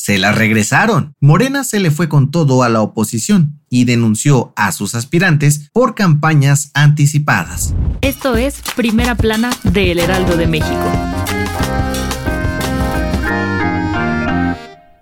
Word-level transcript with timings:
Se 0.00 0.18
la 0.18 0.32
regresaron. 0.32 1.14
Morena 1.20 1.62
se 1.62 1.78
le 1.78 1.90
fue 1.90 2.08
con 2.08 2.30
todo 2.30 2.62
a 2.62 2.70
la 2.70 2.80
oposición 2.80 3.60
y 3.68 3.84
denunció 3.84 4.54
a 4.56 4.72
sus 4.72 4.94
aspirantes 4.94 5.68
por 5.74 5.94
campañas 5.94 6.70
anticipadas. 6.72 7.74
Esto 8.00 8.34
es 8.36 8.62
Primera 8.76 9.14
Plana 9.14 9.50
de 9.62 9.92
El 9.92 9.98
Heraldo 9.98 10.38
de 10.38 10.46
México. 10.46 11.19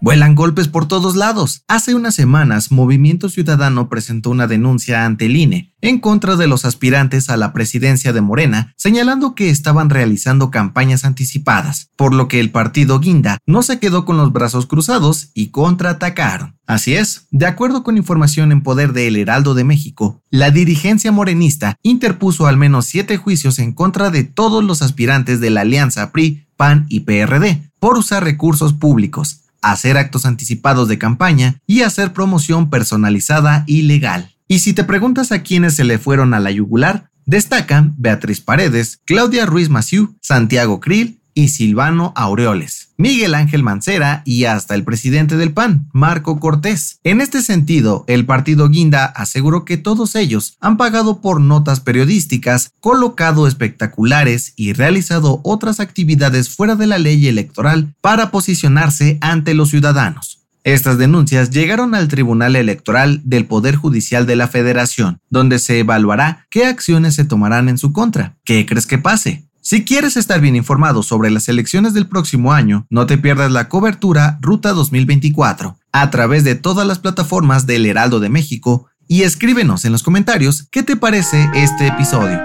Vuelan 0.00 0.36
golpes 0.36 0.68
por 0.68 0.86
todos 0.86 1.16
lados. 1.16 1.64
Hace 1.66 1.96
unas 1.96 2.14
semanas, 2.14 2.70
Movimiento 2.70 3.28
Ciudadano 3.28 3.88
presentó 3.88 4.30
una 4.30 4.46
denuncia 4.46 5.04
ante 5.04 5.26
el 5.26 5.36
INE 5.36 5.74
en 5.80 5.98
contra 5.98 6.36
de 6.36 6.46
los 6.46 6.64
aspirantes 6.64 7.30
a 7.30 7.36
la 7.36 7.52
presidencia 7.52 8.12
de 8.12 8.20
Morena, 8.20 8.72
señalando 8.76 9.34
que 9.34 9.50
estaban 9.50 9.90
realizando 9.90 10.52
campañas 10.52 11.04
anticipadas, 11.04 11.90
por 11.96 12.14
lo 12.14 12.28
que 12.28 12.38
el 12.38 12.50
partido 12.50 13.00
Guinda 13.00 13.38
no 13.44 13.62
se 13.62 13.80
quedó 13.80 14.04
con 14.04 14.16
los 14.16 14.32
brazos 14.32 14.66
cruzados 14.66 15.30
y 15.34 15.48
contraatacaron. 15.48 16.56
Así 16.66 16.94
es, 16.94 17.26
de 17.32 17.46
acuerdo 17.46 17.82
con 17.82 17.96
información 17.96 18.52
en 18.52 18.62
poder 18.62 18.92
de 18.92 19.08
El 19.08 19.16
Heraldo 19.16 19.54
de 19.54 19.64
México, 19.64 20.22
la 20.30 20.52
dirigencia 20.52 21.10
morenista 21.10 21.76
interpuso 21.82 22.46
al 22.46 22.56
menos 22.56 22.86
siete 22.86 23.16
juicios 23.16 23.58
en 23.58 23.72
contra 23.72 24.10
de 24.10 24.22
todos 24.22 24.62
los 24.62 24.80
aspirantes 24.80 25.40
de 25.40 25.50
la 25.50 25.62
alianza 25.62 26.12
PRI, 26.12 26.46
PAN 26.56 26.86
y 26.88 27.00
PRD 27.00 27.70
por 27.80 27.96
usar 27.98 28.24
recursos 28.24 28.72
públicos 28.72 29.42
hacer 29.62 29.96
actos 29.96 30.26
anticipados 30.26 30.88
de 30.88 30.98
campaña 30.98 31.60
y 31.66 31.82
hacer 31.82 32.12
promoción 32.12 32.70
personalizada 32.70 33.64
y 33.66 33.82
legal. 33.82 34.34
Y 34.46 34.60
si 34.60 34.72
te 34.72 34.84
preguntas 34.84 35.32
a 35.32 35.42
quiénes 35.42 35.74
se 35.74 35.84
le 35.84 35.98
fueron 35.98 36.34
a 36.34 36.40
la 36.40 36.50
yugular, 36.50 37.10
destacan 37.26 37.94
Beatriz 37.98 38.40
Paredes, 38.40 39.00
Claudia 39.04 39.44
Ruiz 39.44 39.68
Maciú, 39.68 40.16
Santiago 40.22 40.80
Krill 40.80 41.17
y 41.38 41.50
Silvano 41.50 42.12
Aureoles, 42.16 42.94
Miguel 42.96 43.32
Ángel 43.36 43.62
Mancera 43.62 44.22
y 44.24 44.46
hasta 44.46 44.74
el 44.74 44.82
presidente 44.82 45.36
del 45.36 45.52
PAN, 45.52 45.88
Marco 45.92 46.40
Cortés. 46.40 46.98
En 47.04 47.20
este 47.20 47.42
sentido, 47.42 48.04
el 48.08 48.26
partido 48.26 48.68
Guinda 48.68 49.04
aseguró 49.04 49.64
que 49.64 49.76
todos 49.76 50.16
ellos 50.16 50.56
han 50.58 50.76
pagado 50.76 51.20
por 51.20 51.40
notas 51.40 51.78
periodísticas, 51.78 52.72
colocado 52.80 53.46
espectaculares 53.46 54.52
y 54.56 54.72
realizado 54.72 55.40
otras 55.44 55.78
actividades 55.78 56.48
fuera 56.48 56.74
de 56.74 56.88
la 56.88 56.98
ley 56.98 57.28
electoral 57.28 57.94
para 58.00 58.32
posicionarse 58.32 59.18
ante 59.20 59.54
los 59.54 59.70
ciudadanos. 59.70 60.38
Estas 60.64 60.98
denuncias 60.98 61.50
llegaron 61.50 61.94
al 61.94 62.08
Tribunal 62.08 62.56
Electoral 62.56 63.22
del 63.24 63.46
Poder 63.46 63.76
Judicial 63.76 64.26
de 64.26 64.34
la 64.34 64.48
Federación, 64.48 65.20
donde 65.30 65.60
se 65.60 65.78
evaluará 65.78 66.46
qué 66.50 66.66
acciones 66.66 67.14
se 67.14 67.24
tomarán 67.24 67.68
en 67.68 67.78
su 67.78 67.92
contra. 67.92 68.36
¿Qué 68.44 68.66
crees 68.66 68.86
que 68.86 68.98
pase? 68.98 69.47
Si 69.70 69.84
quieres 69.84 70.16
estar 70.16 70.40
bien 70.40 70.56
informado 70.56 71.02
sobre 71.02 71.30
las 71.30 71.46
elecciones 71.46 71.92
del 71.92 72.08
próximo 72.08 72.54
año, 72.54 72.86
no 72.88 73.04
te 73.04 73.18
pierdas 73.18 73.52
la 73.52 73.68
cobertura 73.68 74.38
Ruta 74.40 74.72
2024 74.72 75.76
a 75.92 76.10
través 76.10 76.42
de 76.42 76.54
todas 76.54 76.86
las 76.86 77.00
plataformas 77.00 77.66
del 77.66 77.84
Heraldo 77.84 78.18
de 78.18 78.30
México 78.30 78.86
y 79.08 79.24
escríbenos 79.24 79.84
en 79.84 79.92
los 79.92 80.02
comentarios 80.02 80.66
qué 80.70 80.82
te 80.82 80.96
parece 80.96 81.50
este 81.54 81.86
episodio. 81.86 82.40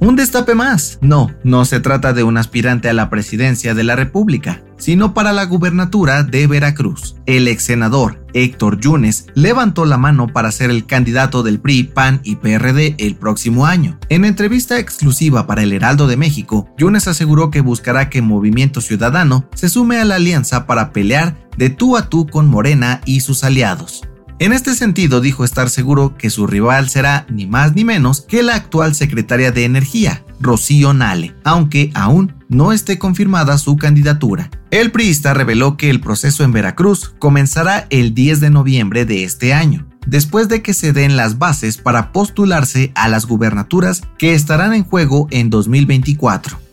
Un 0.00 0.16
destape 0.16 0.56
más. 0.56 0.98
No, 1.00 1.30
no 1.44 1.64
se 1.64 1.78
trata 1.78 2.12
de 2.12 2.24
un 2.24 2.38
aspirante 2.38 2.88
a 2.88 2.94
la 2.94 3.10
presidencia 3.10 3.72
de 3.76 3.84
la 3.84 3.94
República, 3.94 4.64
sino 4.78 5.12
para 5.12 5.32
la 5.32 5.44
gubernatura 5.44 6.22
de 6.22 6.46
Veracruz. 6.46 7.16
El 7.26 7.48
ex 7.48 7.64
senador 7.64 8.26
Héctor 8.34 8.80
Yunes 8.80 9.26
levantó 9.34 9.84
la 9.84 9.98
mano 9.98 10.28
para 10.28 10.52
ser 10.52 10.70
el 10.70 10.86
candidato 10.86 11.42
del 11.42 11.60
PRI, 11.60 11.84
PAN 11.84 12.20
y 12.24 12.36
PRD 12.36 12.94
el 12.98 13.16
próximo 13.16 13.66
año. 13.66 13.98
En 14.08 14.24
entrevista 14.24 14.78
exclusiva 14.78 15.46
para 15.46 15.62
el 15.62 15.72
Heraldo 15.72 16.06
de 16.06 16.16
México, 16.16 16.68
Yunes 16.78 17.08
aseguró 17.08 17.50
que 17.50 17.60
buscará 17.60 18.08
que 18.10 18.22
Movimiento 18.22 18.80
Ciudadano 18.80 19.48
se 19.54 19.68
sume 19.68 19.98
a 19.98 20.04
la 20.04 20.16
alianza 20.16 20.66
para 20.66 20.92
pelear 20.92 21.36
de 21.56 21.70
tú 21.70 21.96
a 21.96 22.08
tú 22.08 22.26
con 22.26 22.46
Morena 22.46 23.00
y 23.04 23.20
sus 23.20 23.44
aliados. 23.44 24.02
En 24.40 24.52
este 24.52 24.76
sentido, 24.76 25.20
dijo 25.20 25.44
estar 25.44 25.68
seguro 25.68 26.16
que 26.16 26.30
su 26.30 26.46
rival 26.46 26.88
será 26.88 27.26
ni 27.28 27.46
más 27.46 27.74
ni 27.74 27.84
menos 27.84 28.20
que 28.20 28.44
la 28.44 28.54
actual 28.54 28.94
secretaria 28.94 29.50
de 29.50 29.64
Energía, 29.64 30.22
Rocío 30.40 30.92
Nale, 30.92 31.34
aunque 31.44 31.90
aún 31.94 32.34
no 32.48 32.72
esté 32.72 32.98
confirmada 32.98 33.58
su 33.58 33.76
candidatura. 33.76 34.50
El 34.70 34.90
priista 34.90 35.34
reveló 35.34 35.76
que 35.76 35.90
el 35.90 36.00
proceso 36.00 36.44
en 36.44 36.52
Veracruz 36.52 37.14
comenzará 37.18 37.86
el 37.90 38.14
10 38.14 38.40
de 38.40 38.50
noviembre 38.50 39.04
de 39.04 39.24
este 39.24 39.54
año, 39.54 39.86
después 40.06 40.48
de 40.48 40.62
que 40.62 40.74
se 40.74 40.92
den 40.92 41.16
las 41.16 41.38
bases 41.38 41.78
para 41.78 42.12
postularse 42.12 42.92
a 42.94 43.08
las 43.08 43.26
gubernaturas 43.26 44.02
que 44.18 44.34
estarán 44.34 44.74
en 44.74 44.84
juego 44.84 45.28
en 45.30 45.50
2024. 45.50 46.67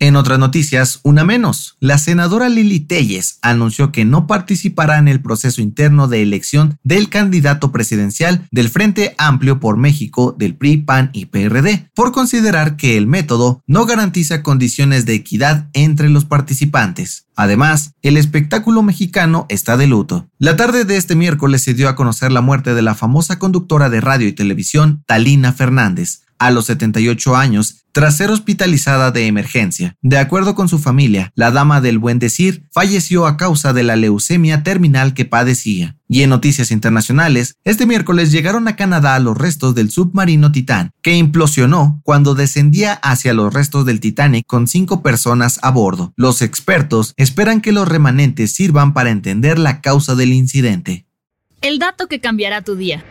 En 0.00 0.14
otras 0.14 0.38
noticias, 0.38 1.00
una 1.02 1.24
menos, 1.24 1.76
la 1.80 1.98
senadora 1.98 2.48
Lili 2.48 2.78
Telles 2.78 3.40
anunció 3.42 3.90
que 3.90 4.04
no 4.04 4.28
participará 4.28 4.98
en 4.98 5.08
el 5.08 5.20
proceso 5.20 5.60
interno 5.60 6.06
de 6.06 6.22
elección 6.22 6.78
del 6.84 7.08
candidato 7.08 7.72
presidencial 7.72 8.46
del 8.52 8.68
Frente 8.68 9.16
Amplio 9.18 9.58
por 9.58 9.76
México 9.76 10.36
del 10.38 10.54
PRI, 10.54 10.76
PAN 10.78 11.10
y 11.12 11.26
PRD, 11.26 11.90
por 11.96 12.12
considerar 12.12 12.76
que 12.76 12.96
el 12.96 13.08
método 13.08 13.64
no 13.66 13.86
garantiza 13.86 14.44
condiciones 14.44 15.04
de 15.04 15.14
equidad 15.14 15.68
entre 15.72 16.08
los 16.10 16.24
participantes. 16.24 17.26
Además, 17.34 17.92
el 18.02 18.16
espectáculo 18.16 18.84
mexicano 18.84 19.46
está 19.48 19.76
de 19.76 19.88
luto. 19.88 20.28
La 20.38 20.54
tarde 20.56 20.84
de 20.84 20.96
este 20.96 21.16
miércoles 21.16 21.62
se 21.62 21.74
dio 21.74 21.88
a 21.88 21.96
conocer 21.96 22.30
la 22.30 22.40
muerte 22.40 22.74
de 22.74 22.82
la 22.82 22.94
famosa 22.94 23.40
conductora 23.40 23.90
de 23.90 24.00
radio 24.00 24.28
y 24.28 24.32
televisión, 24.32 25.02
Talina 25.06 25.52
Fernández, 25.52 26.22
a 26.38 26.50
los 26.50 26.66
78 26.66 27.36
años 27.36 27.84
tras 27.92 28.16
ser 28.16 28.30
hospitalizada 28.30 29.10
de 29.10 29.26
emergencia. 29.26 29.96
De 30.02 30.18
acuerdo 30.18 30.54
con 30.54 30.68
su 30.68 30.78
familia, 30.78 31.32
la 31.34 31.50
dama 31.50 31.80
del 31.80 31.98
buen 31.98 32.18
decir 32.18 32.68
falleció 32.70 33.26
a 33.26 33.36
causa 33.36 33.72
de 33.72 33.82
la 33.82 33.96
leucemia 33.96 34.62
terminal 34.62 35.14
que 35.14 35.24
padecía. 35.24 35.96
Y 36.06 36.22
en 36.22 36.30
noticias 36.30 36.70
internacionales, 36.70 37.56
este 37.64 37.86
miércoles 37.86 38.30
llegaron 38.30 38.68
a 38.68 38.76
Canadá 38.76 39.18
los 39.18 39.36
restos 39.36 39.74
del 39.74 39.90
submarino 39.90 40.52
Titán, 40.52 40.92
que 41.02 41.16
implosionó 41.16 42.00
cuando 42.04 42.34
descendía 42.34 42.92
hacia 42.92 43.34
los 43.34 43.52
restos 43.52 43.84
del 43.84 44.00
Titanic 44.00 44.46
con 44.46 44.68
cinco 44.68 45.02
personas 45.02 45.58
a 45.62 45.70
bordo. 45.70 46.12
Los 46.16 46.40
expertos 46.40 47.14
esperan 47.16 47.60
que 47.60 47.72
los 47.72 47.88
remanentes 47.88 48.54
sirvan 48.54 48.94
para 48.94 49.10
entender 49.10 49.58
la 49.58 49.80
causa 49.80 50.14
del 50.14 50.32
incidente. 50.32 51.06
El 51.60 51.80
dato 51.80 52.06
que 52.06 52.20
cambiará 52.20 52.62
tu 52.62 52.76
día. 52.76 53.04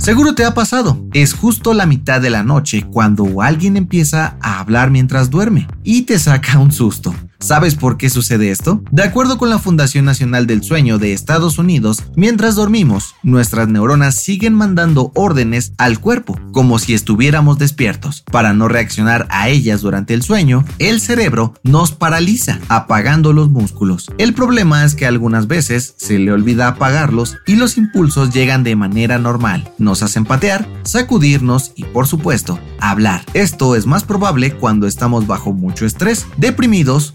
Seguro 0.00 0.34
te 0.34 0.46
ha 0.46 0.54
pasado. 0.54 0.98
Es 1.12 1.34
justo 1.34 1.74
la 1.74 1.84
mitad 1.84 2.22
de 2.22 2.30
la 2.30 2.42
noche 2.42 2.86
cuando 2.90 3.42
alguien 3.42 3.76
empieza 3.76 4.38
a 4.40 4.58
hablar 4.58 4.90
mientras 4.90 5.28
duerme 5.28 5.68
y 5.84 6.02
te 6.02 6.18
saca 6.18 6.58
un 6.58 6.72
susto. 6.72 7.14
¿Sabes 7.42 7.74
por 7.74 7.96
qué 7.96 8.10
sucede 8.10 8.50
esto? 8.50 8.82
De 8.92 9.02
acuerdo 9.02 9.38
con 9.38 9.48
la 9.48 9.58
Fundación 9.58 10.04
Nacional 10.04 10.46
del 10.46 10.62
Sueño 10.62 10.98
de 10.98 11.14
Estados 11.14 11.58
Unidos, 11.58 12.04
mientras 12.14 12.54
dormimos, 12.54 13.14
nuestras 13.22 13.66
neuronas 13.66 14.16
siguen 14.16 14.52
mandando 14.52 15.10
órdenes 15.14 15.72
al 15.78 16.00
cuerpo, 16.00 16.38
como 16.52 16.78
si 16.78 16.92
estuviéramos 16.92 17.58
despiertos. 17.58 18.24
Para 18.30 18.52
no 18.52 18.68
reaccionar 18.68 19.26
a 19.30 19.48
ellas 19.48 19.80
durante 19.80 20.12
el 20.12 20.22
sueño, 20.22 20.66
el 20.78 21.00
cerebro 21.00 21.54
nos 21.62 21.92
paraliza, 21.92 22.60
apagando 22.68 23.32
los 23.32 23.48
músculos. 23.48 24.10
El 24.18 24.34
problema 24.34 24.84
es 24.84 24.94
que 24.94 25.06
algunas 25.06 25.46
veces 25.46 25.94
se 25.96 26.18
le 26.18 26.32
olvida 26.32 26.68
apagarlos 26.68 27.38
y 27.46 27.56
los 27.56 27.78
impulsos 27.78 28.34
llegan 28.34 28.64
de 28.64 28.76
manera 28.76 29.18
normal. 29.18 29.72
Nos 29.78 30.02
hacen 30.02 30.26
patear, 30.26 30.68
sacudirnos 30.82 31.72
y, 31.74 31.84
por 31.84 32.06
supuesto, 32.06 32.60
hablar. 32.80 33.24
Esto 33.32 33.76
es 33.76 33.86
más 33.86 34.04
probable 34.04 34.52
cuando 34.52 34.86
estamos 34.86 35.26
bajo 35.26 35.54
mucho 35.54 35.86
estrés, 35.86 36.26
deprimidos 36.36 37.14